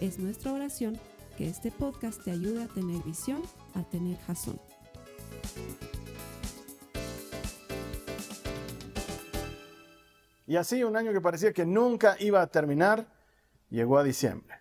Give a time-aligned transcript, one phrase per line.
[0.00, 1.00] Es nuestra oración
[1.38, 3.40] que este podcast te ayude a tener visión,
[3.74, 4.60] a tener jazón.
[10.46, 13.06] Y así un año que parecía que nunca iba a terminar,
[13.70, 14.56] llegó a diciembre.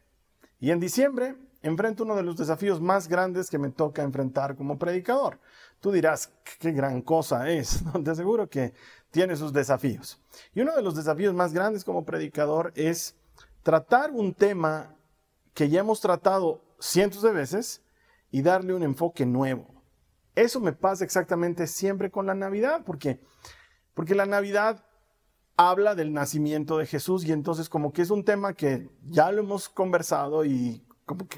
[0.61, 4.79] Y en diciembre enfrento uno de los desafíos más grandes que me toca enfrentar como
[4.79, 5.39] predicador.
[5.81, 7.83] Tú dirás, qué gran cosa es.
[8.05, 8.73] Te aseguro que
[9.11, 10.17] tiene sus desafíos.
[10.53, 13.15] Y uno de los desafíos más grandes como predicador es
[13.63, 14.94] tratar un tema
[15.55, 17.81] que ya hemos tratado cientos de veces
[18.29, 19.81] y darle un enfoque nuevo.
[20.35, 23.21] Eso me pasa exactamente siempre con la Navidad, porque,
[23.93, 24.85] porque la Navidad
[25.55, 29.41] habla del nacimiento de Jesús y entonces como que es un tema que ya lo
[29.41, 30.85] hemos conversado y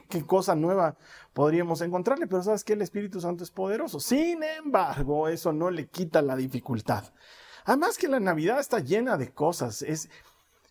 [0.09, 0.97] qué cosa nueva
[1.33, 3.99] podríamos encontrarle, pero sabes que el Espíritu Santo es poderoso.
[3.99, 7.03] Sin embargo, eso no le quita la dificultad.
[7.65, 10.09] Además que la Navidad está llena de cosas, es,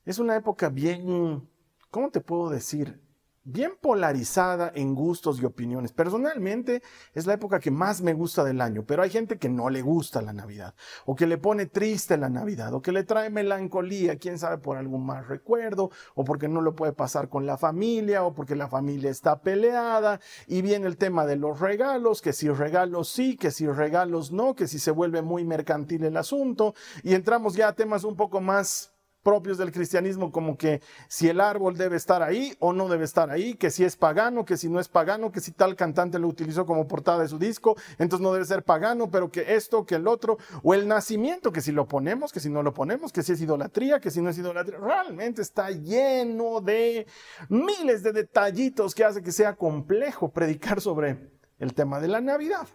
[0.04, 1.48] es una época bien,
[1.92, 3.05] ¿cómo te puedo decir?
[3.46, 5.92] Bien polarizada en gustos y opiniones.
[5.92, 6.82] Personalmente
[7.14, 9.82] es la época que más me gusta del año, pero hay gente que no le
[9.82, 14.18] gusta la Navidad, o que le pone triste la Navidad, o que le trae melancolía,
[14.18, 18.24] quién sabe por algún mal recuerdo, o porque no lo puede pasar con la familia,
[18.24, 22.48] o porque la familia está peleada, y viene el tema de los regalos, que si
[22.48, 26.74] regalos sí, que si regalos no, que si se vuelve muy mercantil el asunto,
[27.04, 28.95] y entramos ya a temas un poco más
[29.26, 33.28] propios del cristianismo, como que si el árbol debe estar ahí o no debe estar
[33.28, 36.28] ahí, que si es pagano, que si no es pagano, que si tal cantante lo
[36.28, 39.96] utilizó como portada de su disco, entonces no debe ser pagano, pero que esto, que
[39.96, 43.24] el otro, o el nacimiento, que si lo ponemos, que si no lo ponemos, que
[43.24, 47.08] si es idolatría, que si no es idolatría, realmente está lleno de
[47.48, 52.68] miles de detallitos que hace que sea complejo predicar sobre el tema de la Navidad.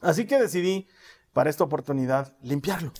[0.00, 0.88] Así que decidí
[1.34, 2.90] para esta oportunidad limpiarlo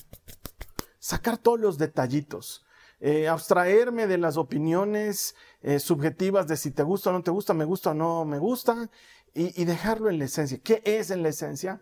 [1.08, 2.66] sacar todos los detallitos,
[3.00, 7.54] eh, abstraerme de las opiniones eh, subjetivas de si te gusta o no te gusta,
[7.54, 8.90] me gusta o no me gusta,
[9.34, 10.58] y, y dejarlo en la esencia.
[10.58, 11.80] ¿Qué es en la esencia?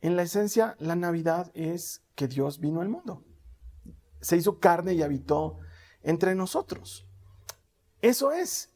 [0.00, 3.22] En la esencia, la Navidad es que Dios vino al mundo.
[4.20, 5.58] Se hizo carne y habitó
[6.02, 7.06] entre nosotros.
[8.00, 8.69] Eso es.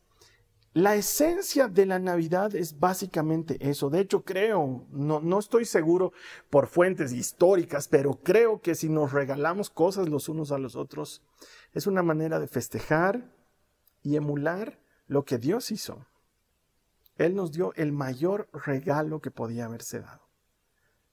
[0.75, 3.91] La esencia de la Navidad es básicamente eso.
[3.91, 6.13] De hecho, creo, no, no, estoy seguro
[6.51, 11.23] por fuentes históricas, pero creo que si nos regalamos cosas los unos a los otros,
[11.75, 13.33] es una manera de festejar
[14.03, 16.05] y emular lo que Dios hizo.
[17.19, 20.29] Él nos dio el mayor regalo que podía haberse dado.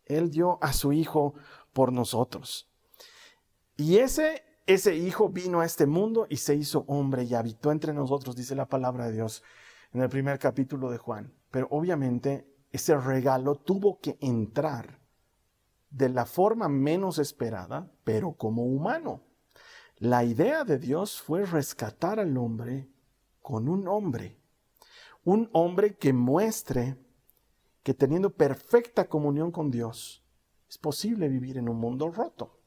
[0.06, 1.36] Él dio a su Hijo
[1.72, 2.68] por nosotros.
[3.78, 7.94] Y ese ese hijo vino a este mundo y se hizo hombre y habitó entre
[7.94, 9.44] nosotros, dice la palabra de Dios
[9.94, 11.34] en el primer capítulo de Juan.
[11.50, 15.00] Pero obviamente ese regalo tuvo que entrar
[15.90, 19.24] de la forma menos esperada, pero como humano.
[19.98, 22.90] La idea de Dios fue rescatar al hombre
[23.42, 24.38] con un hombre.
[25.24, 26.98] Un hombre que muestre
[27.84, 30.24] que teniendo perfecta comunión con Dios,
[30.70, 32.61] es posible vivir en un mundo roto.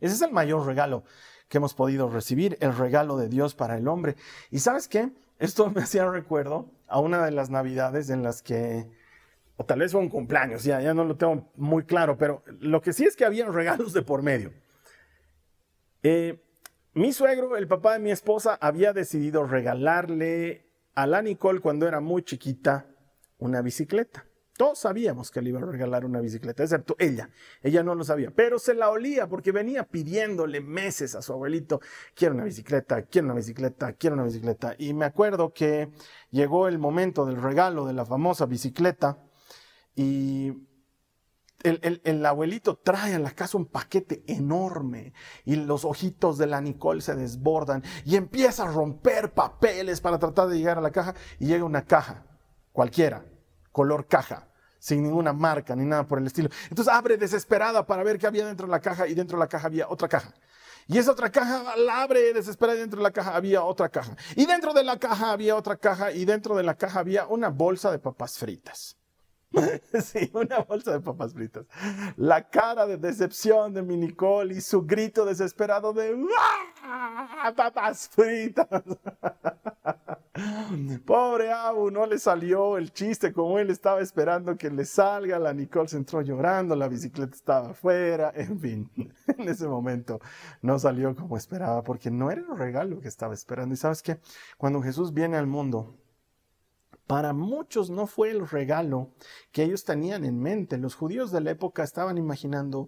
[0.00, 1.04] Ese es el mayor regalo
[1.48, 4.16] que hemos podido recibir, el regalo de Dios para el hombre.
[4.50, 5.10] ¿Y sabes qué?
[5.38, 8.88] Esto me hacía recuerdo a una de las navidades en las que,
[9.56, 12.80] o tal vez fue un cumpleaños, ya, ya no lo tengo muy claro, pero lo
[12.80, 14.52] que sí es que había regalos de por medio.
[16.02, 16.42] Eh,
[16.94, 22.00] mi suegro, el papá de mi esposa, había decidido regalarle a la Nicole cuando era
[22.00, 22.86] muy chiquita
[23.38, 24.24] una bicicleta.
[24.60, 27.30] Todos sabíamos que le iba a regalar una bicicleta, excepto ella.
[27.62, 31.80] Ella no lo sabía, pero se la olía porque venía pidiéndole meses a su abuelito,
[32.14, 34.74] quiero una bicicleta, quiero una bicicleta, quiero una bicicleta.
[34.76, 35.90] Y me acuerdo que
[36.30, 39.24] llegó el momento del regalo de la famosa bicicleta
[39.96, 40.48] y
[41.62, 45.14] el, el, abuelito trae a la casa un paquete enorme
[45.46, 50.48] y los ojitos de la Nicole se desbordan y empieza a romper papeles para tratar
[50.48, 52.26] de llegar a la caja y llega una caja,
[52.72, 53.24] cualquiera,
[53.72, 54.48] color caja
[54.80, 56.48] sin ninguna marca ni nada por el estilo.
[56.68, 59.48] Entonces abre desesperada para ver qué había dentro de la caja y dentro de la
[59.48, 60.34] caja había otra caja.
[60.88, 64.16] Y esa otra caja la abre desesperada y dentro de la caja había otra caja.
[64.34, 67.48] Y dentro de la caja había otra caja y dentro de la caja había una
[67.50, 68.99] bolsa de papas fritas.
[70.02, 71.66] sí, una bolsa de papas fritas.
[72.16, 76.16] La cara de decepción de mi Nicole y su grito desesperado de
[76.82, 77.52] ¡Ah!
[77.56, 78.68] ¡Papas fritas!
[81.04, 85.38] Pobre Abu, no le salió el chiste como él estaba esperando que le salga.
[85.38, 88.90] La Nicole se entró llorando, la bicicleta estaba afuera, en fin,
[89.26, 90.20] en ese momento
[90.62, 93.74] no salió como esperaba porque no era el regalo que estaba esperando.
[93.74, 94.20] Y sabes que
[94.56, 95.96] cuando Jesús viene al mundo,
[97.10, 99.10] para muchos no fue el regalo
[99.50, 100.78] que ellos tenían en mente.
[100.78, 102.86] Los judíos de la época estaban imaginando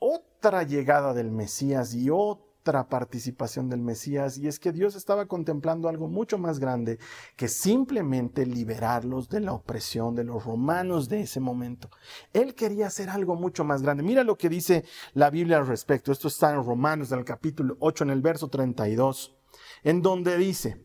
[0.00, 5.88] otra llegada del Mesías y otra participación del Mesías, y es que Dios estaba contemplando
[5.88, 6.98] algo mucho más grande
[7.36, 11.90] que simplemente liberarlos de la opresión de los romanos de ese momento.
[12.32, 14.02] Él quería hacer algo mucho más grande.
[14.02, 16.10] Mira lo que dice la Biblia al respecto.
[16.10, 19.36] Esto está en Romanos, en el capítulo 8, en el verso 32,
[19.84, 20.84] en donde dice,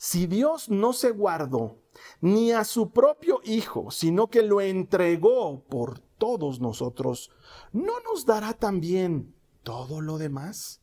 [0.00, 1.76] si Dios no se guardó
[2.20, 7.30] ni a su propio Hijo, sino que lo entregó por todos nosotros,
[7.72, 10.80] ¿no nos dará también todo lo demás?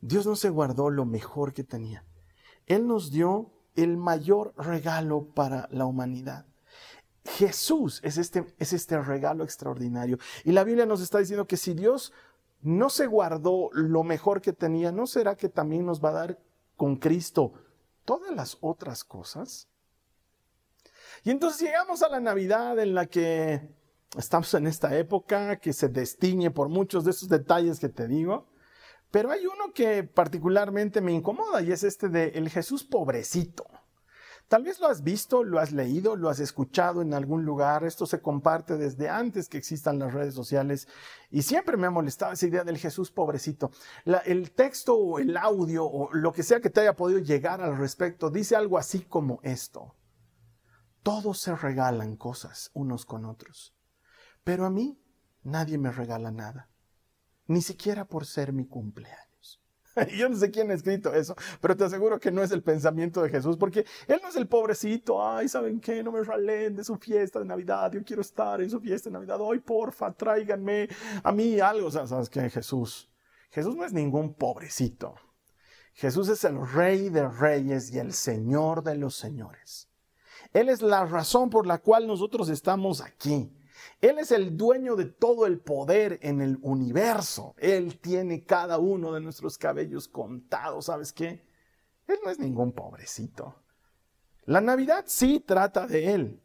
[0.00, 2.04] Dios no se guardó lo mejor que tenía.
[2.66, 6.46] Él nos dio el mayor regalo para la humanidad.
[7.24, 10.18] Jesús es este, es este regalo extraordinario.
[10.44, 12.12] Y la Biblia nos está diciendo que si Dios
[12.62, 16.38] no se guardó lo mejor que tenía, ¿no será que también nos va a dar
[16.76, 17.52] con Cristo
[18.04, 19.68] todas las otras cosas?
[21.24, 23.68] Y entonces llegamos a la Navidad en la que
[24.16, 28.48] estamos en esta época que se destiñe por muchos de esos detalles que te digo.
[29.10, 33.66] Pero hay uno que particularmente me incomoda y es este de el Jesús pobrecito.
[34.52, 37.84] Tal vez lo has visto, lo has leído, lo has escuchado en algún lugar.
[37.84, 40.88] Esto se comparte desde antes que existan las redes sociales
[41.30, 43.70] y siempre me ha molestado esa idea del Jesús pobrecito.
[44.26, 47.78] el texto o el audio o lo que sea que te haya podido llegar al
[47.78, 49.96] respecto dice algo así como esto.
[51.02, 53.74] Todos se regalan cosas unos con otros,
[54.44, 55.02] pero a mí
[55.44, 56.68] nadie me regala nada,
[57.46, 59.31] ni siquiera por ser mi cumpleaños.
[60.16, 63.22] Yo no sé quién ha escrito eso, pero te aseguro que no es el pensamiento
[63.22, 66.02] de Jesús, porque Él no es el pobrecito, ay, ¿saben qué?
[66.02, 69.14] No me ralen de su fiesta de Navidad, yo quiero estar en su fiesta de
[69.14, 70.88] Navidad, ay, porfa, tráiganme
[71.22, 71.90] a mí algo.
[71.90, 72.48] ¿sabes qué?
[72.48, 73.10] Jesús,
[73.50, 75.14] Jesús no es ningún pobrecito.
[75.94, 79.88] Jesús es el rey de reyes y el señor de los señores.
[80.52, 83.52] Él es la razón por la cual nosotros estamos aquí.
[84.00, 87.54] Él es el dueño de todo el poder en el universo.
[87.58, 90.86] Él tiene cada uno de nuestros cabellos contados.
[90.86, 91.46] ¿Sabes qué?
[92.06, 93.56] Él no es ningún pobrecito.
[94.44, 96.42] La Navidad sí trata de Él.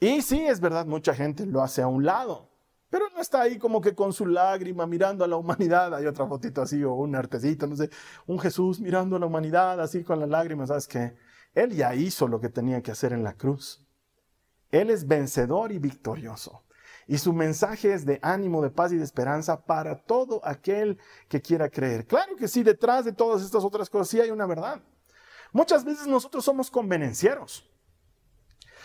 [0.00, 2.50] Y sí, es verdad, mucha gente lo hace a un lado.
[2.90, 5.94] Pero no está ahí como que con su lágrima mirando a la humanidad.
[5.94, 7.88] Hay otra fotito así o un artecito, no sé,
[8.26, 10.68] un Jesús mirando a la humanidad así con las lágrimas.
[10.68, 11.16] ¿Sabes qué?
[11.54, 13.86] Él ya hizo lo que tenía que hacer en la cruz.
[14.72, 16.64] Él es vencedor y victorioso.
[17.06, 20.98] Y su mensaje es de ánimo, de paz y de esperanza para todo aquel
[21.28, 22.06] que quiera creer.
[22.06, 24.80] Claro que sí, detrás de todas estas otras cosas sí hay una verdad.
[25.52, 27.68] Muchas veces nosotros somos convenencieros.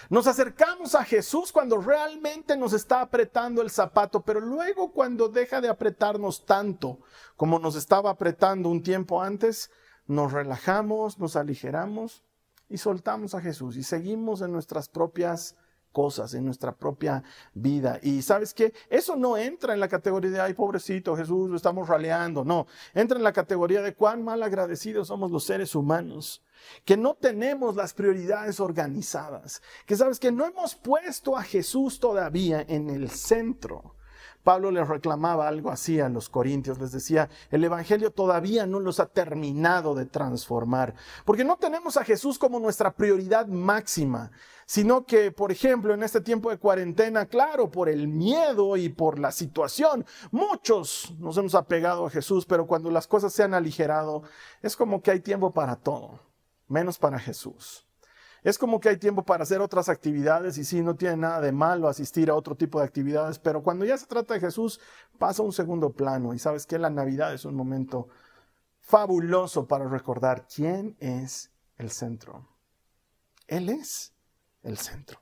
[0.10, 5.60] Nos acercamos a Jesús cuando realmente nos está apretando el zapato, pero luego cuando deja
[5.60, 7.00] de apretarnos tanto
[7.36, 9.72] como nos estaba apretando un tiempo antes,
[10.06, 12.24] nos relajamos, nos aligeramos
[12.70, 15.56] y soltamos a Jesús y seguimos en nuestras propias
[15.98, 17.24] cosas, en nuestra propia
[17.56, 18.00] vida.
[18.04, 21.90] Y sabes que eso no entra en la categoría de, ay, pobrecito Jesús, lo estamos
[21.90, 22.46] raleando.
[22.46, 26.44] No, entra en la categoría de cuán mal agradecidos somos los seres humanos,
[26.86, 32.64] que no tenemos las prioridades organizadas, que sabes que no hemos puesto a Jesús todavía
[32.68, 33.97] en el centro.
[34.48, 39.02] Pablo les reclamaba algo así a los corintios, les decía, el Evangelio todavía no los
[39.02, 40.94] ha terminado de transformar,
[41.26, 44.32] porque no tenemos a Jesús como nuestra prioridad máxima,
[44.66, 49.20] sino que, por ejemplo, en este tiempo de cuarentena, claro, por el miedo y por
[49.20, 54.24] la situación, muchos nos hemos apegado a Jesús, pero cuando las cosas se han aligerado,
[54.62, 56.22] es como que hay tiempo para todo,
[56.70, 57.87] menos para Jesús.
[58.48, 61.52] Es como que hay tiempo para hacer otras actividades y sí, no tiene nada de
[61.52, 64.80] malo asistir a otro tipo de actividades, pero cuando ya se trata de Jesús,
[65.20, 68.08] pasa un segundo plano y sabes que la Navidad es un momento
[68.80, 72.48] fabuloso para recordar quién es el centro.
[73.48, 74.14] Él es
[74.64, 75.20] el centro.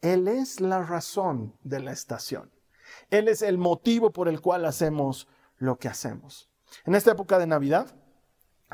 [0.00, 2.50] Él es la razón de la estación.
[3.10, 5.28] Él es el motivo por el cual hacemos
[5.58, 6.48] lo que hacemos.
[6.86, 7.94] En esta época de Navidad,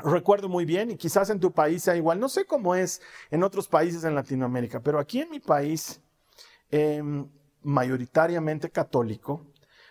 [0.03, 3.43] recuerdo muy bien, y quizás en tu país sea igual, no sé cómo es en
[3.43, 6.01] otros países en Latinoamérica, pero aquí en mi país,
[6.69, 7.29] em,
[7.63, 9.45] mayoritariamente católico,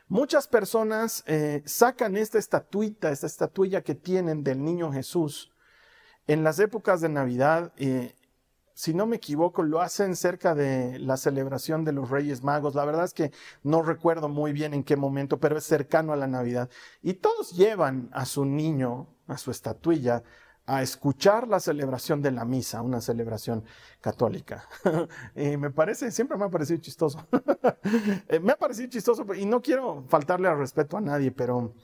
[0.09, 5.52] muchas personas eh, sacan esta estatuita, esta estatuilla que tienen del niño Jesús
[6.26, 7.73] en las épocas de Navidad.
[7.76, 8.14] Eh,
[8.81, 12.75] si no me equivoco, lo hacen cerca de la celebración de los Reyes Magos.
[12.75, 13.31] La verdad es que
[13.63, 16.71] no recuerdo muy bien en qué momento, pero es cercano a la Navidad.
[17.03, 20.23] Y todos llevan a su niño a su estatuilla
[20.65, 23.65] a escuchar la celebración de la misa, una celebración
[24.01, 24.67] católica.
[25.37, 27.27] y me parece, siempre me ha parecido chistoso.
[28.29, 31.75] Eh, me ha parecido chistoso y no quiero faltarle al respeto a nadie, pero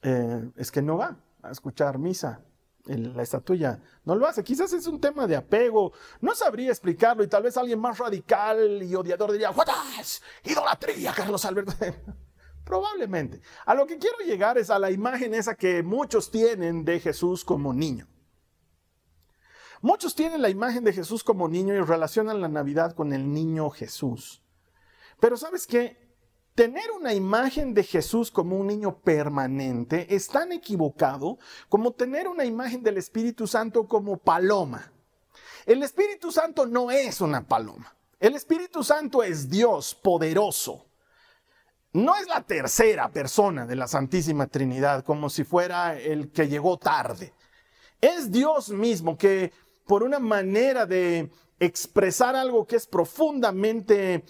[0.00, 2.40] eh, es que no va a escuchar misa.
[2.86, 4.44] La estatuilla no lo hace.
[4.44, 5.92] Quizás es un tema de apego.
[6.20, 9.68] No sabría explicarlo y tal vez alguien más radical y odiador diría, ¿What?
[10.44, 11.72] Idolatría, Carlos Alberto.
[12.64, 13.40] Probablemente.
[13.64, 17.44] A lo que quiero llegar es a la imagen esa que muchos tienen de Jesús
[17.44, 18.08] como niño.
[19.82, 23.70] Muchos tienen la imagen de Jesús como niño y relacionan la Navidad con el niño
[23.70, 24.42] Jesús.
[25.20, 26.05] Pero sabes qué?
[26.56, 32.46] Tener una imagen de Jesús como un niño permanente es tan equivocado como tener una
[32.46, 34.90] imagen del Espíritu Santo como paloma.
[35.66, 37.94] El Espíritu Santo no es una paloma.
[38.18, 40.86] El Espíritu Santo es Dios poderoso.
[41.92, 46.78] No es la tercera persona de la Santísima Trinidad como si fuera el que llegó
[46.78, 47.34] tarde.
[48.00, 49.52] Es Dios mismo que
[49.86, 54.24] por una manera de expresar algo que es profundamente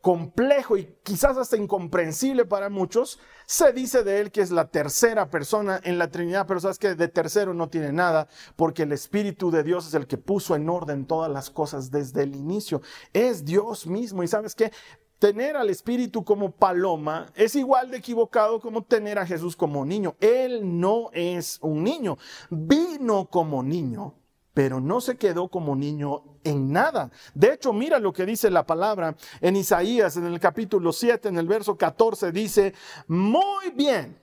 [0.00, 5.30] complejo y quizás hasta incomprensible para muchos, se dice de él que es la tercera
[5.30, 9.50] persona en la Trinidad, pero sabes que de tercero no tiene nada, porque el Espíritu
[9.50, 12.80] de Dios es el que puso en orden todas las cosas desde el inicio.
[13.12, 14.72] Es Dios mismo y sabes que
[15.18, 20.16] tener al Espíritu como paloma es igual de equivocado como tener a Jesús como niño.
[20.20, 22.16] Él no es un niño,
[22.48, 24.19] vino como niño
[24.54, 27.10] pero no se quedó como niño en nada.
[27.34, 31.38] De hecho, mira lo que dice la palabra en Isaías, en el capítulo 7, en
[31.38, 32.74] el verso 14, dice,
[33.06, 34.20] muy bien,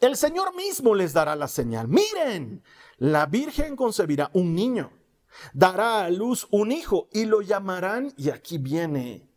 [0.00, 1.88] el Señor mismo les dará la señal.
[1.88, 2.62] Miren,
[2.98, 4.90] la Virgen concebirá un niño,
[5.52, 9.31] dará a luz un hijo y lo llamarán, y aquí viene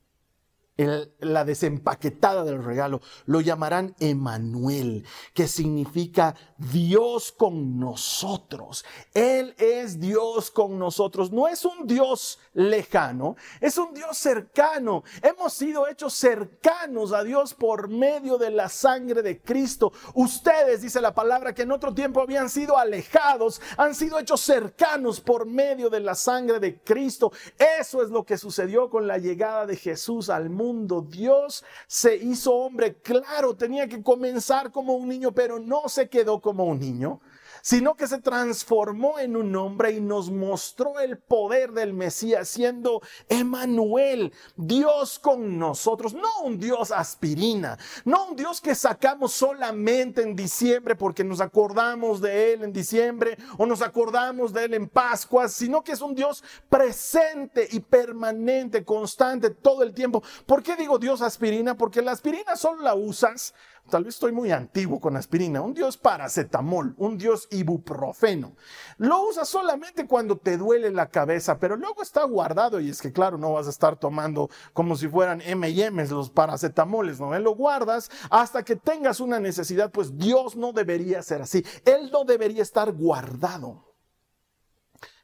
[0.77, 8.83] la desempaquetada del regalo, lo llamarán Emanuel, que significa Dios con nosotros.
[9.13, 11.31] Él es Dios con nosotros.
[11.31, 15.03] No es un Dios lejano, es un Dios cercano.
[15.21, 19.93] Hemos sido hechos cercanos a Dios por medio de la sangre de Cristo.
[20.13, 25.21] Ustedes, dice la palabra, que en otro tiempo habían sido alejados, han sido hechos cercanos
[25.21, 27.31] por medio de la sangre de Cristo.
[27.79, 32.53] Eso es lo que sucedió con la llegada de Jesús al mundo Dios se hizo
[32.55, 32.95] hombre.
[33.01, 37.21] Claro, tenía que comenzar como un niño, pero no se quedó como un niño
[37.65, 43.01] sino que se transformó en un hombre y nos mostró el poder del Mesías, siendo
[43.27, 50.35] Emanuel, Dios con nosotros, no un Dios aspirina, no un Dios que sacamos solamente en
[50.35, 55.49] diciembre porque nos acordamos de Él en diciembre o nos acordamos de Él en Pascua,
[55.49, 60.21] sino que es un Dios presente y permanente, constante todo el tiempo.
[60.45, 61.75] ¿Por qué digo Dios aspirina?
[61.75, 63.55] Porque la aspirina solo la usas
[63.89, 68.55] tal vez estoy muy antiguo con aspirina, un dios paracetamol, un dios ibuprofeno.
[68.97, 73.11] Lo usas solamente cuando te duele la cabeza, pero luego está guardado y es que
[73.11, 77.37] claro, no vas a estar tomando como si fueran M&M's los paracetamoles, ¿no?
[77.39, 81.63] Lo guardas hasta que tengas una necesidad, pues Dios no debería ser así.
[81.85, 83.95] Él no debería estar guardado.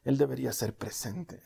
[0.03, 1.41] Él debería ser presente.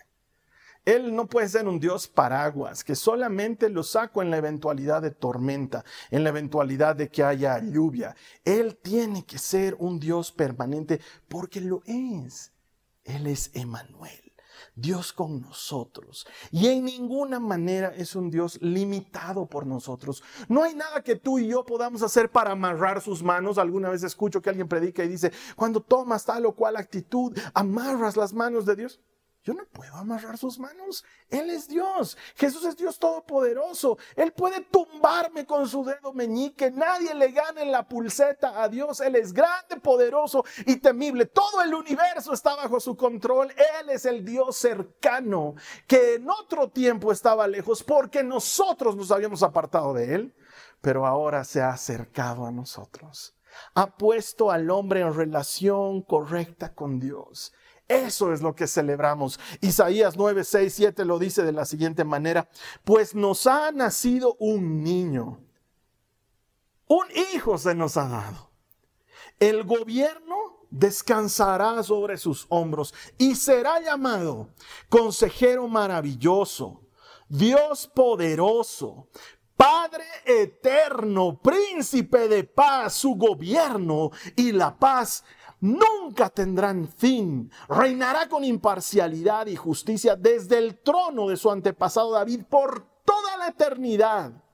[0.86, 5.12] Él no puede ser un Dios paraguas, que solamente lo saco en la eventualidad de
[5.12, 8.16] tormenta, en la eventualidad de que haya lluvia.
[8.44, 12.52] Él tiene que ser un Dios permanente porque lo es.
[13.04, 14.26] Él es Emanuel.
[14.76, 16.28] Dios con nosotros.
[16.52, 20.24] Y en ninguna manera es un Dios limitado por nosotros.
[20.48, 23.58] No hay nada que tú y yo podamos hacer para amarrar sus manos.
[23.58, 28.18] Alguna vez escucho que alguien predica y dice, cuando tomas tal o cual actitud, amarras
[28.18, 29.00] las manos de Dios.
[29.46, 31.06] Yo no puedo amarrar sus manos.
[31.30, 32.18] Él es Dios.
[32.36, 33.96] Jesús es Dios todopoderoso.
[34.16, 36.72] Él puede tumbarme con su dedo meñique.
[36.72, 39.02] Nadie le gana en la pulseta a Dios.
[39.02, 41.28] Él es grande, poderoso y temible.
[41.28, 43.52] Todo el universo está bajo su control.
[43.80, 45.54] Él es el Dios cercano
[45.86, 50.36] que en otro tiempo estaba lejos porque nosotros nos habíamos apartado de Él,
[50.82, 53.36] pero ahora se ha acercado a nosotros.
[53.76, 57.54] Ha puesto al hombre en relación correcta con Dios
[57.88, 59.40] eso es lo que celebramos.
[59.62, 62.50] Isaías 9, 6, 7 lo dice de la siguiente manera,
[62.84, 65.40] pues nos ha nacido un niño,
[66.88, 68.52] un hijo se nos ha dado.
[69.40, 74.50] El gobierno descansará sobre sus hombros y será llamado
[74.90, 76.82] consejero maravilloso,
[77.28, 79.08] Dios poderoso,
[79.56, 85.24] Padre eterno, príncipe de paz, su gobierno y la paz
[85.66, 87.52] nunca tendrán fin.
[87.68, 93.48] Reinará con imparcialidad y justicia desde el trono de su antepasado David por toda la
[93.48, 94.45] eternidad.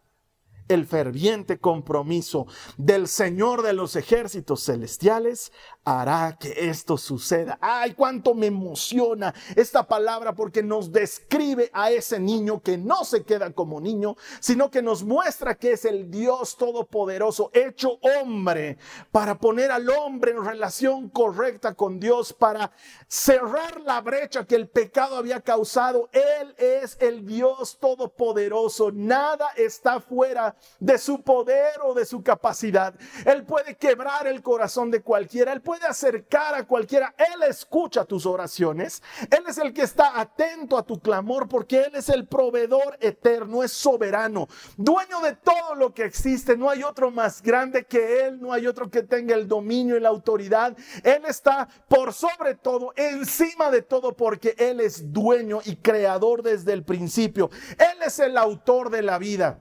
[0.74, 2.48] El ferviente compromiso
[2.78, 5.52] del Señor de los ejércitos celestiales
[5.84, 7.58] hará que esto suceda.
[7.62, 13.24] Ay, cuánto me emociona esta palabra porque nos describe a ese niño que no se
[13.24, 18.78] queda como niño, sino que nos muestra que es el Dios todopoderoso hecho hombre
[19.12, 22.72] para poner al hombre en relación correcta con Dios, para
[23.08, 26.10] cerrar la brecha que el pecado había causado.
[26.12, 28.92] Él es el Dios todopoderoso.
[28.92, 32.94] Nada está fuera de su poder o de su capacidad.
[33.26, 35.54] Él puede quebrar el corazón de cualquiera.
[35.54, 37.14] Él puede acercar a cualquiera.
[37.18, 39.02] Él escucha tus oraciones.
[39.30, 43.64] Él es el que está atento a tu clamor porque Él es el proveedor eterno,
[43.64, 46.58] es soberano, dueño de todo lo que existe.
[46.58, 50.00] No hay otro más grande que Él, no hay otro que tenga el dominio y
[50.00, 50.76] la autoridad.
[51.04, 56.74] Él está por sobre todo, encima de todo porque Él es dueño y creador desde
[56.74, 57.50] el principio.
[57.78, 59.60] Él es el autor de la vida.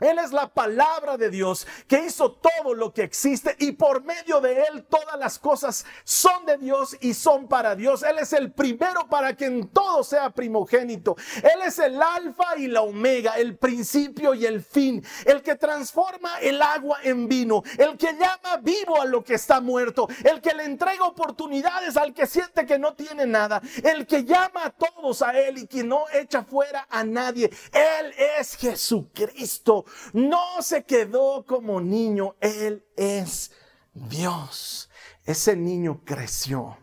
[0.00, 4.40] Él es la palabra de Dios que hizo todo lo que existe y por medio
[4.40, 8.02] de Él todas las cosas son de Dios y son para Dios.
[8.02, 11.16] Él es el primero para que en todo sea primogénito.
[11.36, 16.38] Él es el alfa y la omega, el principio y el fin, el que transforma
[16.40, 20.54] el agua en vino, el que llama vivo a lo que está muerto, el que
[20.54, 25.22] le entrega oportunidades al que siente que no tiene nada, el que llama a todos
[25.22, 27.50] a Él y que no echa fuera a nadie.
[27.72, 33.52] Él es Jesucristo no se quedó como niño, Él es
[33.92, 34.90] Dios.
[35.24, 36.78] Ese niño creció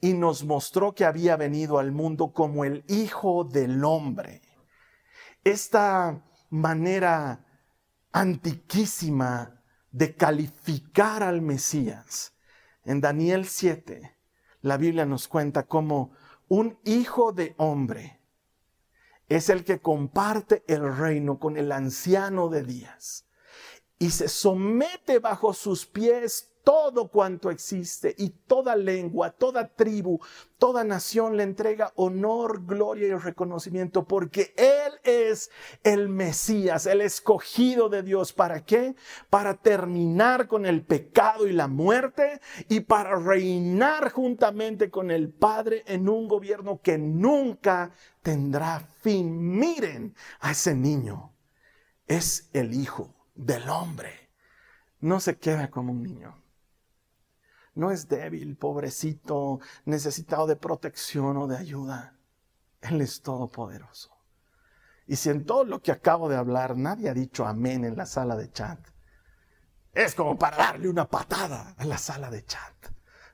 [0.00, 4.42] y nos mostró que había venido al mundo como el Hijo del Hombre.
[5.44, 7.46] Esta manera
[8.12, 12.34] antiquísima de calificar al Mesías.
[12.84, 14.16] En Daniel 7,
[14.62, 16.12] la Biblia nos cuenta como
[16.48, 18.19] un hijo de hombre
[19.30, 23.26] es el que comparte el reino con el anciano de días.
[23.98, 30.20] Y se somete bajo sus pies todo cuanto existe y toda lengua, toda tribu,
[30.58, 35.50] toda nación le entrega honor, gloria y reconocimiento porque Él es
[35.82, 38.32] el Mesías, el escogido de Dios.
[38.32, 38.94] ¿Para qué?
[39.30, 45.82] Para terminar con el pecado y la muerte y para reinar juntamente con el Padre
[45.86, 47.92] en un gobierno que nunca
[48.22, 49.58] tendrá fin.
[49.58, 51.34] Miren a ese niño.
[52.06, 54.30] Es el Hijo del Hombre.
[54.98, 56.39] No se queda como un niño
[57.74, 62.16] no es débil, pobrecito, necesitado de protección o de ayuda.
[62.80, 64.10] Él es todopoderoso.
[65.06, 68.06] Y si en todo lo que acabo de hablar nadie ha dicho amén en la
[68.06, 68.78] sala de chat,
[69.92, 72.74] es como para darle una patada a la sala de chat.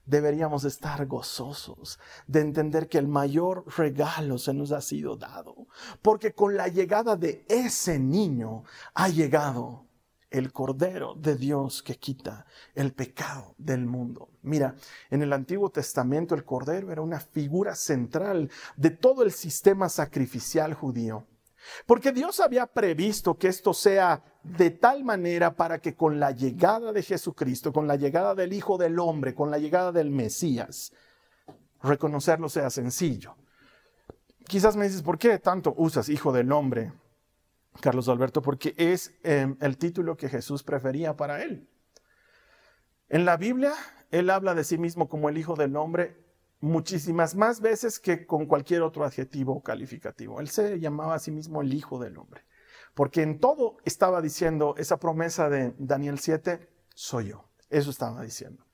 [0.06, 5.66] Deberíamos estar gozosos de entender que el mayor regalo se nos ha sido dado,
[6.00, 8.62] porque con la llegada de ese niño
[8.94, 9.85] ha llegado
[10.30, 14.28] el Cordero de Dios que quita el pecado del mundo.
[14.42, 14.74] Mira,
[15.10, 20.74] en el Antiguo Testamento el Cordero era una figura central de todo el sistema sacrificial
[20.74, 21.26] judío.
[21.84, 26.92] Porque Dios había previsto que esto sea de tal manera para que con la llegada
[26.92, 30.92] de Jesucristo, con la llegada del Hijo del Hombre, con la llegada del Mesías,
[31.82, 33.34] reconocerlo sea sencillo.
[34.46, 36.92] Quizás me dices, ¿por qué tanto usas Hijo del Hombre?
[37.80, 41.68] Carlos Alberto, porque es em, el título que Jesús prefería para él.
[43.08, 43.72] En la Biblia,
[44.10, 46.26] él habla de sí mismo como el Hijo del Hombre
[46.60, 50.40] muchísimas más veces que con cualquier otro adjetivo calificativo.
[50.40, 52.42] Él se llamaba a sí mismo el Hijo del Hombre,
[52.94, 57.48] porque en todo estaba diciendo esa promesa de Daniel 7, soy yo.
[57.68, 58.65] Eso estaba diciendo.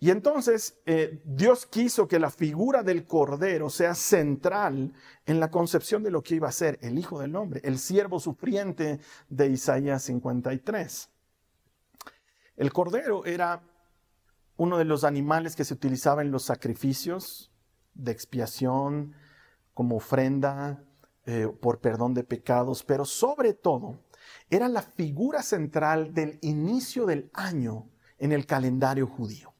[0.00, 4.92] Y entonces eh, Dios quiso que la figura del Cordero sea central
[5.26, 8.20] en la concepción de lo que iba a ser el Hijo del Hombre, el siervo
[8.20, 11.10] sufriente de Isaías 53.
[12.56, 13.62] El Cordero era
[14.56, 17.50] uno de los animales que se utilizaba en los sacrificios
[17.94, 19.14] de expiación,
[19.72, 20.84] como ofrenda
[21.26, 24.00] eh, por perdón de pecados, pero sobre todo
[24.50, 29.53] era la figura central del inicio del año en el calendario judío.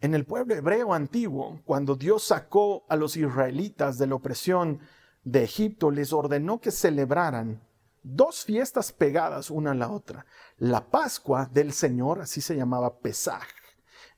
[0.00, 4.80] En el pueblo hebreo antiguo, cuando Dios sacó a los israelitas de la opresión
[5.24, 7.62] de Egipto, les ordenó que celebraran
[8.02, 10.24] dos fiestas pegadas una a la otra.
[10.56, 13.46] La Pascua del Señor, así se llamaba Pesaj,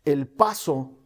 [0.04, 0.98] el paso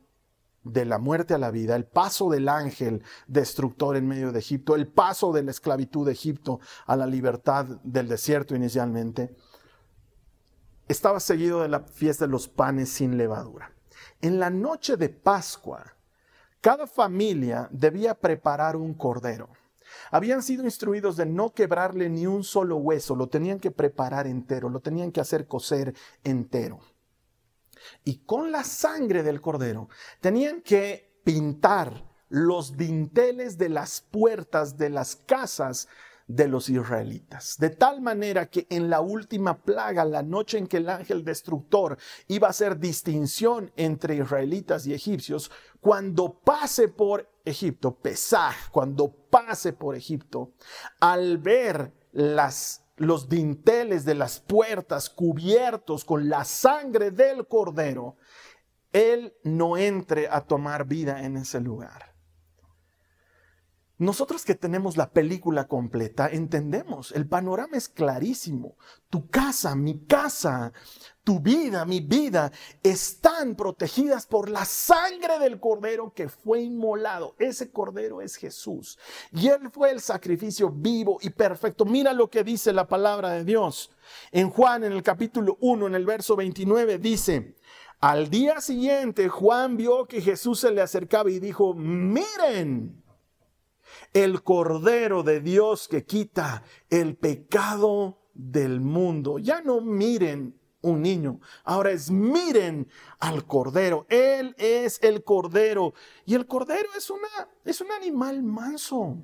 [0.63, 4.75] de la muerte a la vida, el paso del ángel destructor en medio de Egipto,
[4.75, 9.35] el paso de la esclavitud de Egipto a la libertad del desierto inicialmente,
[10.89, 13.76] estaba seguido de la fiesta de los panes sin levadura.
[14.21, 15.95] En la noche de Pascua,
[16.61, 19.49] cada familia debía preparar un cordero.
[20.11, 24.69] habían sido instruidos de no quebrarle ni un solo hueso, lo tenían que preparar entero,
[24.69, 26.81] lo tenían que hacer cocer entero.
[28.05, 29.89] Y con la sangre del cordero
[30.21, 35.89] tenían que pintar los dinteles de las puertas de las casas
[36.27, 37.57] de los israelitas.
[37.59, 41.99] De tal manera que en la última plaga, la noche en que el ángel destructor
[42.29, 49.73] iba a hacer distinción entre israelitas y egipcios, cuando pase por Egipto, Pesaj, cuando pase
[49.73, 50.53] por Egipto,
[51.01, 58.17] al ver las los dinteles de las puertas cubiertos con la sangre del cordero,
[58.93, 62.16] él no entre a tomar vida en ese lugar.
[63.99, 68.77] Nosotros que tenemos la película completa entendemos, el panorama es clarísimo.
[69.09, 70.75] Tu casa, mi casa,
[71.25, 77.37] tu vida, mi vida, están protegidas por la sangre del cordero que fue inmolado.
[77.39, 78.99] Ese cordero es Jesús.
[79.33, 81.87] Y Él fue el sacrificio vivo y perfecto.
[81.87, 83.91] Mira lo que dice la palabra de Dios.
[84.31, 87.57] En Juan, en el capítulo 1, en el verso 29, dice,
[88.01, 93.06] al día siguiente Juan vio que Jesús se le acercaba y dijo, miren
[94.17, 99.39] el Cordero de Dios que quita el pecado del mundo.
[99.39, 104.07] Ya no miren un niño, ahora es miren al Cordero.
[104.09, 105.93] Él es el Cordero
[106.25, 107.29] y el Cordero es, una,
[107.63, 109.19] es un animal manso.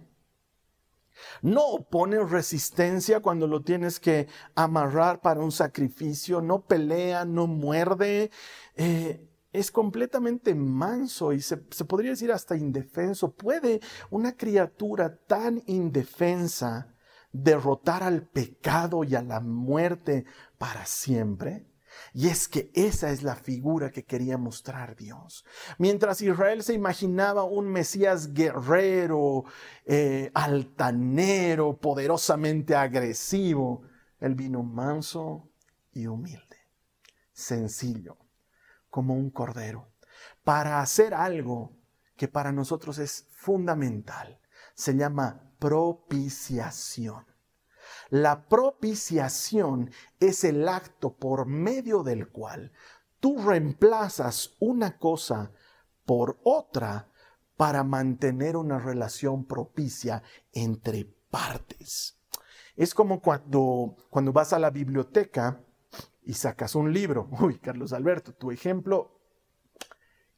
[1.40, 8.30] No pone resistencia cuando lo tienes que amarrar para un sacrificio, no pelea, no muerde.
[8.76, 13.34] Eh, es completamente manso y se, podría decir hasta indefenso.
[13.34, 16.94] ¿Puede una criatura tan indefensa
[17.32, 20.24] derrotar al pecado y a la muerte
[20.58, 21.66] para siempre?
[22.14, 25.44] Y es que esa es la figura que quería mostrar Dios.
[25.76, 29.44] Mientras Israel se imaginaba un Mesías guerrero,
[29.84, 33.82] eh, altanero, poderosamente agresivo,
[34.20, 35.50] él vino manso
[35.92, 36.56] y humilde,
[37.32, 38.21] sencillo,
[38.92, 39.88] como un cordero,
[40.44, 41.72] para hacer algo
[42.14, 44.38] que para nosotros es fundamental.
[44.74, 47.24] Se llama propiciación.
[48.10, 52.70] La propiciación es el acto por medio del cual
[53.18, 55.52] tú reemplazas una cosa
[56.04, 57.08] por otra
[57.56, 62.18] para mantener una relación propicia entre partes.
[62.76, 65.64] Es como cuando, cuando vas a la biblioteca
[66.24, 67.28] y sacas un libro.
[67.40, 69.18] Uy, Carlos Alberto, tu ejemplo,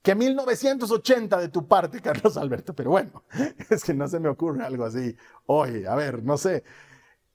[0.04, 3.24] que 1980 de tu parte, Carlos Alberto, pero bueno,
[3.70, 5.16] es que no se me ocurre algo así.
[5.46, 6.62] Oye, a ver, no sé,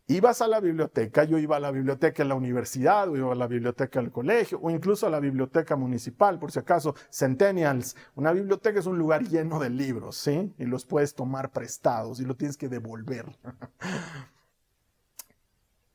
[0.07, 3.35] ibas a la biblioteca, yo iba a la biblioteca en la universidad, o iba a
[3.35, 7.95] la biblioteca del colegio, o incluso a la biblioteca municipal, por si acaso, Centennials.
[8.15, 10.53] Una biblioteca es un lugar lleno de libros, ¿sí?
[10.59, 13.25] Y los puedes tomar prestados y lo tienes que devolver.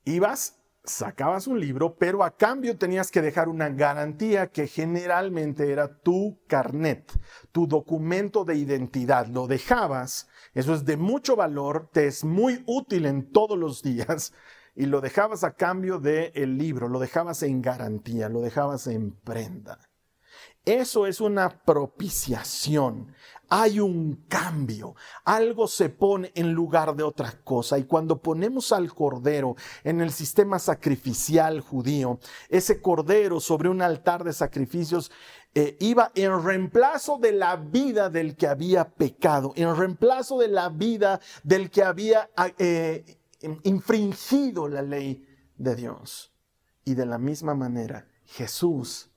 [0.04, 6.00] ibas sacabas un libro, pero a cambio tenías que dejar una garantía que generalmente era
[6.00, 7.10] tu carnet,
[7.52, 9.26] tu documento de identidad.
[9.26, 14.32] Lo dejabas, eso es de mucho valor, te es muy útil en todos los días
[14.74, 19.12] y lo dejabas a cambio del el libro, lo dejabas en garantía, lo dejabas en
[19.12, 19.78] prenda.
[20.64, 23.14] Eso es una propiciación.
[23.50, 24.94] Hay un cambio.
[25.24, 27.78] Algo se pone en lugar de otra cosa.
[27.78, 34.24] Y cuando ponemos al cordero en el sistema sacrificial judío, ese cordero sobre un altar
[34.24, 35.10] de sacrificios
[35.54, 40.70] eh, iba en reemplazo de la vida del que había pecado, en reemplazo de la
[40.70, 43.18] vida del que había eh,
[43.62, 46.32] infringido la ley de Dios.
[46.84, 49.13] Y de la misma manera, Jesús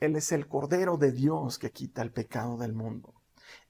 [0.00, 3.14] él es el Cordero de Dios que quita el pecado del mundo.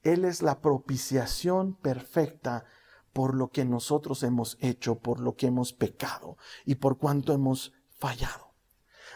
[0.03, 2.65] Él es la propiciación perfecta
[3.13, 7.73] por lo que nosotros hemos hecho, por lo que hemos pecado y por cuanto hemos
[7.97, 8.53] fallado.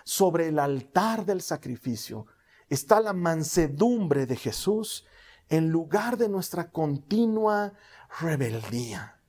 [0.04, 2.26] Sobre el altar del sacrificio
[2.69, 5.06] está la mansedumbre de Jesús
[5.49, 7.73] en lugar de nuestra continua
[8.19, 9.22] rebeldía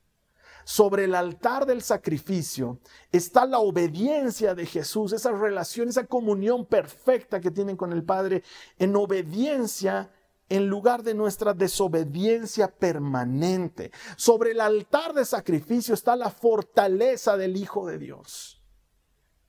[0.65, 2.81] sobre el altar del sacrificio
[3.13, 8.43] está la obediencia de Jesús, esa relación, esa comunión perfecta que tienen con el Padre
[8.79, 10.11] en obediencia
[10.49, 13.91] en lugar de nuestra desobediencia permanente.
[14.17, 18.63] Sobre el altar de sacrificio está la fortaleza del Hijo de Dios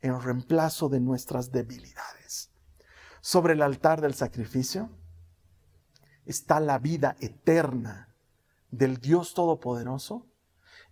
[0.01, 2.51] en reemplazo de nuestras debilidades.
[3.21, 4.89] Sobre el altar del sacrificio
[6.25, 8.15] está la vida eterna
[8.69, 10.28] del Dios Todopoderoso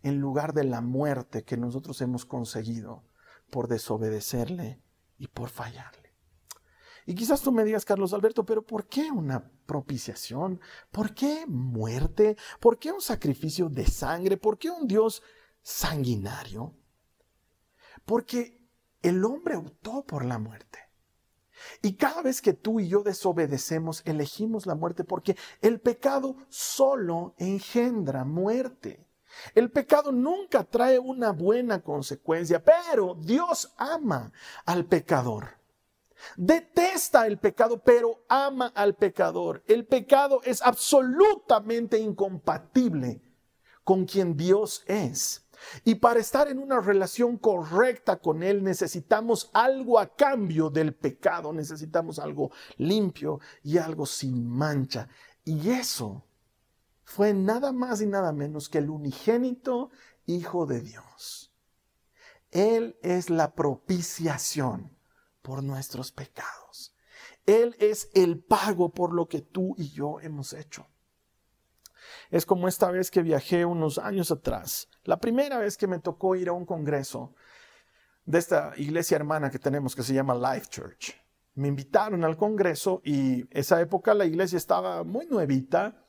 [0.04, 3.04] en lugar de la muerte que nosotros hemos conseguido
[3.50, 4.82] por desobedecerle
[5.18, 6.14] y por fallarle.
[7.06, 10.62] Y quizás tú me digas, Carlos Alberto, pero ¿por qué una propiciación?
[10.92, 12.38] ¿Por qué muerte?
[12.60, 14.38] ¿Por qué un sacrificio de sangre?
[14.38, 15.22] ¿Por qué un Dios
[15.62, 16.74] sanguinario?
[18.06, 18.62] Porque
[19.02, 20.80] el hombre optó por la muerte.
[21.82, 27.36] Y cada vez que tú y yo desobedecemos, elegimos la muerte porque el pecado solo
[27.38, 29.03] engendra muerte.
[29.54, 34.32] El pecado nunca trae una buena consecuencia, pero Dios ama
[34.66, 35.58] al pecador.
[36.38, 39.64] Detesta el pecado, pero ama al pecador.
[39.68, 43.22] El pecado es absolutamente incompatible
[43.84, 45.46] con quien Dios es.
[45.86, 51.54] Y para estar en una relación correcta con Él necesitamos algo a cambio del pecado,
[51.54, 55.08] necesitamos algo limpio y algo sin mancha.
[55.46, 56.24] Y eso
[57.14, 59.92] fue nada más y nada menos que el unigénito
[60.26, 61.54] Hijo de Dios.
[62.50, 64.98] Él es la propiciación
[65.44, 66.96] por nuestros pecados.
[67.46, 70.88] Él es el pago por lo que tú y yo hemos hecho.
[72.32, 76.36] Es como esta vez que viajé unos años atrás, la primera vez que me tocó
[76.36, 77.36] ir a un congreso
[78.26, 81.14] de esta iglesia hermana que tenemos que se llama Life Church.
[81.54, 86.03] Me invitaron al congreso y esa época la iglesia estaba muy nuevita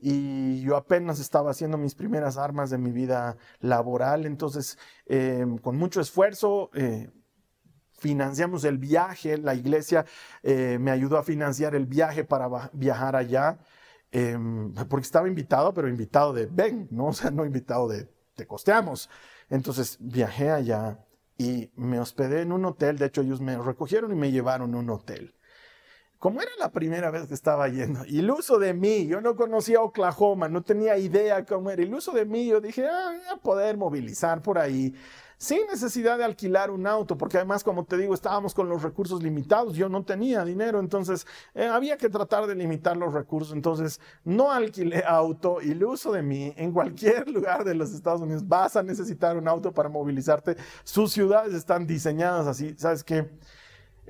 [0.00, 5.76] y yo apenas estaba haciendo mis primeras armas de mi vida laboral, entonces eh, con
[5.76, 7.10] mucho esfuerzo eh,
[7.98, 10.06] financiamos el viaje, la iglesia
[10.42, 13.58] eh, me ayudó a financiar el viaje para viajar allá,
[14.88, 17.06] porque estaba invitado, pero invitado de ven, ¿no?
[17.08, 19.10] O sea, no invitado de te costeamos.
[19.50, 20.98] Entonces viajé allá
[21.36, 24.78] y me hospedé en un hotel, de hecho ellos me recogieron y me llevaron a
[24.78, 25.34] un hotel.
[26.20, 30.50] Como era la primera vez que estaba yendo, iluso de mí, yo no conocía Oklahoma,
[30.50, 34.42] no tenía idea cómo era, iluso de mí, yo dije, ah, voy a poder movilizar
[34.42, 34.94] por ahí
[35.38, 39.22] sin necesidad de alquilar un auto, porque además, como te digo, estábamos con los recursos
[39.22, 43.98] limitados, yo no tenía dinero, entonces eh, había que tratar de limitar los recursos, entonces
[44.22, 48.46] no alquilé auto y el uso de mí en cualquier lugar de los Estados Unidos
[48.46, 53.26] vas a necesitar un auto para movilizarte, sus ciudades están diseñadas así, ¿sabes qué?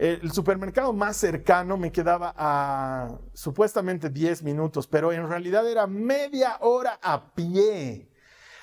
[0.01, 6.57] El supermercado más cercano me quedaba a supuestamente 10 minutos, pero en realidad era media
[6.61, 8.11] hora a pie.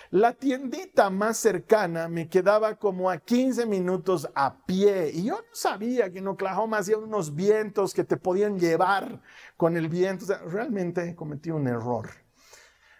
[0.09, 5.43] La tiendita más cercana me quedaba como a 15 minutos a pie y yo no
[5.53, 9.21] sabía que en Oklahoma hacía unos vientos que te podían llevar
[9.57, 10.25] con el viento.
[10.43, 12.09] O realmente cometí un error.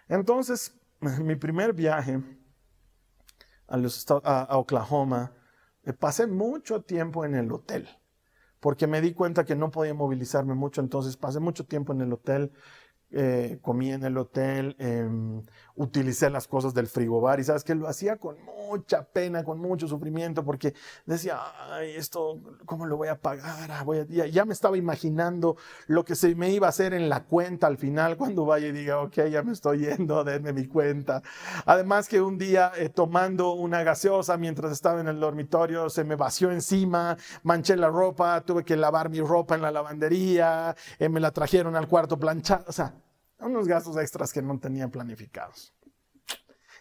[0.06, 2.20] Entonces, mi primer viaje
[3.66, 5.32] a, a Oklahoma,
[5.82, 7.88] eh, pasé mucho tiempo en el hotel
[8.60, 12.12] porque me di cuenta que no podía movilizarme mucho, entonces pasé mucho tiempo en el
[12.12, 12.52] hotel
[13.10, 15.42] eh, comí en el hotel, em,
[15.78, 18.36] utilicé las cosas del frigobar y sabes que lo hacía con
[18.68, 20.74] mucha pena, con mucho sufrimiento, porque
[21.06, 23.70] decía, ay, esto, ¿cómo lo voy a pagar?
[23.70, 27.24] Ah, voy ya, me estaba imaginando lo que se me iba a hacer en la
[27.24, 31.22] cuenta al final cuando vaya y diga, ok, ya me estoy yendo, denme mi cuenta.
[31.64, 36.16] Además que un día eh, tomando una gaseosa mientras estaba en el dormitorio, se me
[36.16, 41.20] vació encima, manché la ropa, tuve que lavar mi ropa en la lavandería, eh, me
[41.20, 42.94] la trajeron al cuarto planchado, o sea,
[43.46, 45.74] unos gastos extras que no tenía planificados.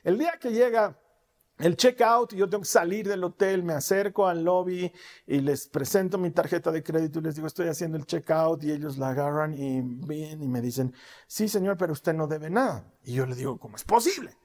[0.04, 0.98] El día que llega
[1.60, 4.92] el checkout, yo tengo que salir del hotel, me acerco al lobby
[5.26, 8.72] y les presento mi tarjeta de crédito y les digo, estoy haciendo el checkout y
[8.72, 10.94] ellos la agarran y vienen y me dicen,
[11.26, 12.86] sí señor, pero usted no debe nada.
[13.04, 14.38] Y yo le digo, ¿cómo es posible?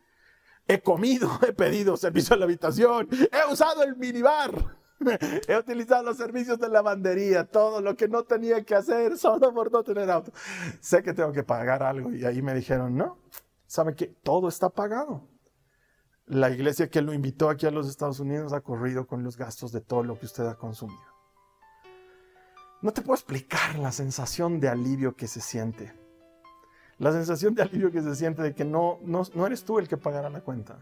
[0.67, 4.82] He comido, he pedido servicio a la habitación, he usado el minibar.
[5.49, 9.73] He utilizado los servicios de lavandería, todo lo que no tenía que hacer solo por
[9.73, 10.33] no tener auto.
[10.81, 13.19] Sé que tengo que pagar algo y ahí me dijeron, no,
[13.67, 15.29] ¿sabe que todo está pagado?
[16.27, 19.73] La iglesia que lo invitó aquí a los Estados Unidos ha corrido con los gastos
[19.73, 21.01] de todo lo que usted ha consumido.
[22.81, 25.93] No te puedo explicar la sensación de alivio que se siente.
[26.99, 29.89] La sensación de alivio que se siente de que no, no, no eres tú el
[29.89, 30.79] que pagará la cuenta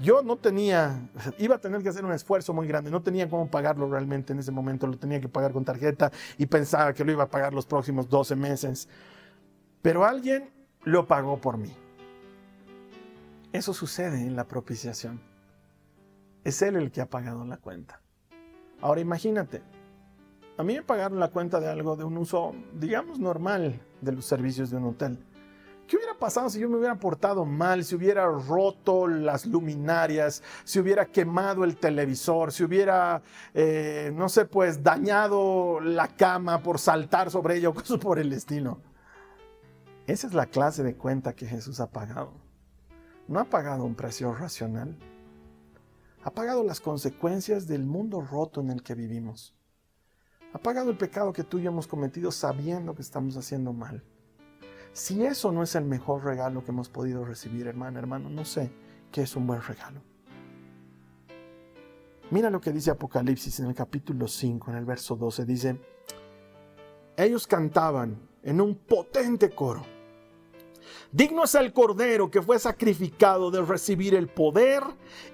[0.00, 1.08] yo no tenía,
[1.38, 4.38] iba a tener que hacer un esfuerzo muy grande, no tenía cómo pagarlo realmente en
[4.38, 7.52] ese momento, lo tenía que pagar con tarjeta y pensaba que lo iba a pagar
[7.52, 8.88] los próximos 12 meses.
[9.82, 10.50] Pero alguien
[10.84, 11.74] lo pagó por mí.
[13.52, 15.20] Eso sucede en la propiciación.
[16.44, 18.00] Es Él el que ha pagado la cuenta.
[18.80, 19.62] Ahora imagínate,
[20.56, 24.24] a mí me pagaron la cuenta de algo de un uso, digamos, normal de los
[24.24, 25.18] servicios de un hotel.
[25.90, 30.78] ¿Qué hubiera pasado si yo me hubiera portado mal, si hubiera roto las luminarias, si
[30.78, 33.22] hubiera quemado el televisor, si hubiera,
[33.54, 38.80] eh, no sé, pues dañado la cama por saltar sobre ella o por el estilo?
[40.06, 42.34] Esa es la clase de cuenta que Jesús ha pagado.
[43.26, 44.96] No ha pagado un precio racional.
[46.22, 49.56] Ha pagado las consecuencias del mundo roto en el que vivimos.
[50.52, 54.04] Ha pagado el pecado que tú y yo hemos cometido sabiendo que estamos haciendo mal.
[54.92, 58.72] Si eso no es el mejor regalo que hemos podido recibir, hermano, hermano, no sé
[59.12, 60.00] qué es un buen regalo.
[62.30, 65.44] Mira lo que dice Apocalipsis en el capítulo 5, en el verso 12.
[65.44, 65.76] Dice,
[67.16, 69.84] ellos cantaban en un potente coro.
[71.12, 74.82] Digno es el Cordero que fue sacrificado de recibir el poder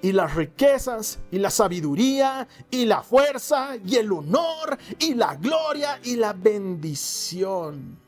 [0.01, 6.01] y las riquezas y la sabiduría y la fuerza y el honor y la gloria
[6.03, 8.06] y la bendición.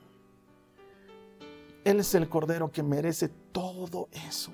[1.89, 4.53] Él es el Cordero que merece todo eso.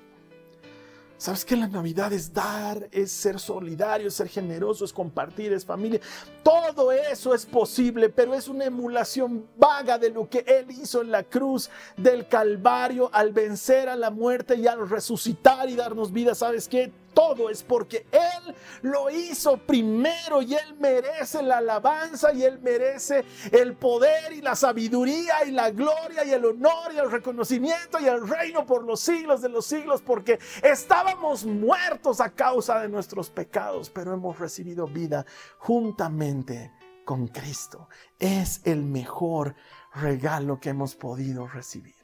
[1.17, 5.65] ¿Sabes que la Navidad es dar, es ser solidario, es ser generoso, es compartir, es
[5.65, 5.99] familia?
[6.43, 11.11] Todo eso es posible, pero es una emulación vaga de lo que Él hizo en
[11.11, 16.35] la cruz del Calvario al vencer a la muerte y al resucitar y darnos vida.
[16.35, 16.93] ¿Sabes qué?
[17.15, 23.25] Todo es porque Él lo hizo primero y Él merece la alabanza y Él merece
[23.51, 28.05] el poder y la sabiduría y la gloria y el honor y el reconocimiento y
[28.05, 33.29] el reino por los siglos de los siglos porque estábamos muertos a causa de nuestros
[33.29, 35.25] pecados, pero hemos recibido vida
[35.57, 36.71] juntamente
[37.05, 37.87] con Cristo.
[38.19, 39.55] Es el mejor
[39.93, 41.95] regalo que hemos podido recibir.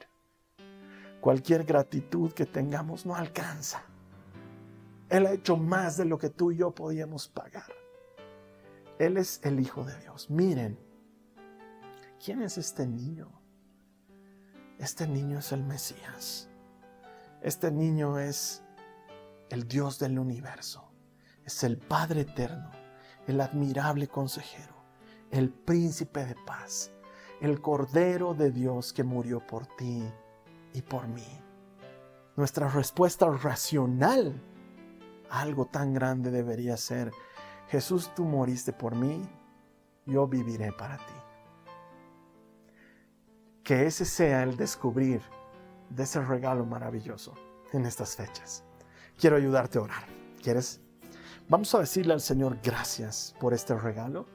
[1.20, 3.84] Cualquier gratitud que tengamos no alcanza
[5.12, 7.70] él ha hecho más de lo que tú y yo podíamos pagar.
[8.98, 10.30] Él es el Hijo de Dios.
[10.30, 10.78] Miren,
[12.24, 13.30] ¿quién es este niño?
[14.78, 16.48] Este niño es el Mesías.
[17.42, 18.64] Este niño es
[19.50, 20.90] el Dios del universo.
[21.44, 22.70] Es el Padre eterno,
[23.26, 24.82] el admirable consejero,
[25.30, 26.90] el príncipe de paz,
[27.42, 30.02] el Cordero de Dios que murió por ti
[30.72, 31.28] y por mí.
[32.34, 34.40] Nuestra respuesta racional
[35.32, 37.10] algo tan grande debería ser,
[37.68, 39.26] Jesús, tú moriste por mí,
[40.04, 41.14] yo viviré para ti.
[43.64, 45.22] Que ese sea el descubrir
[45.88, 47.34] de ese regalo maravilloso
[47.72, 48.62] en estas fechas.
[49.18, 50.04] Quiero ayudarte a orar.
[50.42, 50.80] ¿Quieres?
[51.48, 54.26] Vamos a decirle al Señor gracias por este regalo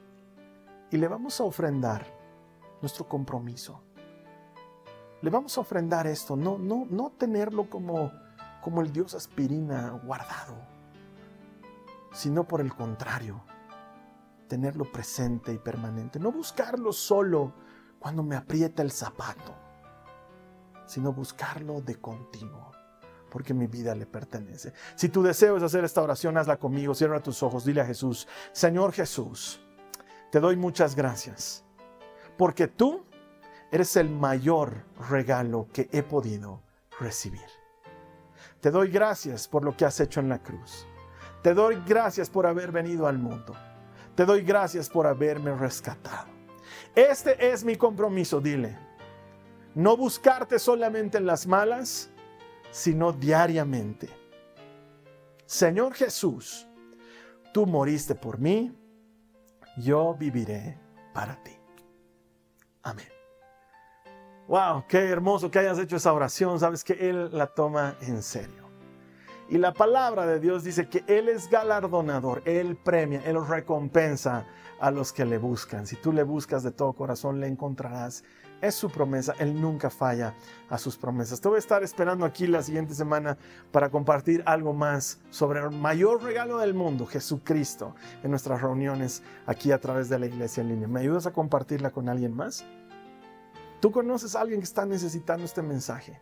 [0.90, 2.06] y le vamos a ofrendar
[2.80, 3.82] nuestro compromiso.
[5.22, 8.10] Le vamos a ofrendar esto, no, no, no tenerlo como,
[8.62, 10.56] como el Dios aspirina guardado,
[12.18, 13.44] sino por el contrario,
[14.48, 16.18] tenerlo presente y permanente.
[16.18, 17.54] No buscarlo solo
[18.00, 19.54] cuando me aprieta el zapato,
[20.84, 22.72] sino buscarlo de continuo,
[23.30, 24.72] porque mi vida le pertenece.
[24.96, 28.26] Si tu deseo es hacer esta oración, hazla conmigo, cierra tus ojos, dile a Jesús,
[28.50, 29.60] Señor Jesús,
[30.32, 31.64] te doy muchas gracias,
[32.36, 33.04] porque tú
[33.70, 36.62] eres el mayor regalo que he podido
[36.98, 37.46] recibir.
[38.60, 40.87] Te doy gracias por lo que has hecho en la cruz.
[41.42, 43.54] Te doy gracias por haber venido al mundo.
[44.14, 46.28] Te doy gracias por haberme rescatado.
[46.94, 48.76] Este es mi compromiso, dile.
[49.74, 52.10] No buscarte solamente en las malas,
[52.70, 54.08] sino diariamente.
[55.46, 56.66] Señor Jesús,
[57.54, 58.76] tú moriste por mí,
[59.76, 60.78] yo viviré
[61.14, 61.52] para ti.
[62.82, 63.08] Amén.
[64.48, 66.58] Wow, qué hermoso que hayas hecho esa oración.
[66.58, 68.67] Sabes que Él la toma en serio.
[69.50, 74.44] Y la palabra de Dios dice que Él es galardonador, Él premia, Él recompensa
[74.78, 75.86] a los que le buscan.
[75.86, 78.24] Si tú le buscas de todo corazón, le encontrarás.
[78.60, 80.34] Es su promesa, Él nunca falla
[80.68, 81.40] a sus promesas.
[81.40, 83.38] Te voy a estar esperando aquí la siguiente semana
[83.72, 89.72] para compartir algo más sobre el mayor regalo del mundo, Jesucristo, en nuestras reuniones aquí
[89.72, 90.88] a través de la iglesia en línea.
[90.88, 92.66] ¿Me ayudas a compartirla con alguien más?
[93.80, 96.20] ¿Tú conoces a alguien que está necesitando este mensaje?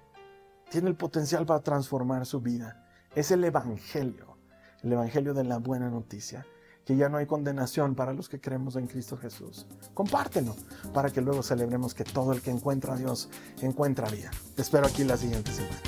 [0.71, 2.86] Tiene el potencial para transformar su vida
[3.17, 4.37] es el Evangelio,
[4.83, 6.47] el Evangelio de la buena noticia,
[6.85, 9.67] que ya no hay condenación para los que creemos en Cristo Jesús.
[9.95, 10.55] Compártelo
[10.93, 13.31] para que luego celebremos que todo el que encuentra a Dios
[13.63, 14.31] encuentra vida.
[14.55, 15.81] Te espero aquí la siguiente semana.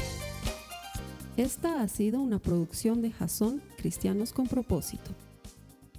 [1.36, 5.10] Esta ha sido una producción de Jason Cristianos con propósito.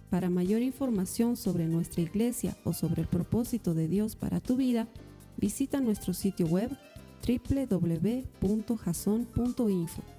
[0.10, 4.88] Para mayor información sobre nuestra iglesia o sobre el propósito de Dios para tu vida,
[5.38, 6.76] visita nuestro sitio web
[7.26, 10.19] www.jason.info.